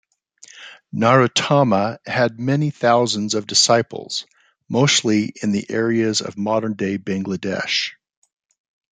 Narottama 0.91 1.99
had 2.07 2.39
many 2.39 2.71
thousands 2.71 3.35
of 3.35 3.45
disciples, 3.45 4.25
mostly 4.67 5.31
in 5.43 5.51
the 5.51 5.69
areas 5.69 6.21
of 6.21 6.39
modern 6.39 6.73
day 6.73 6.97
Bangladesh. 6.97 7.91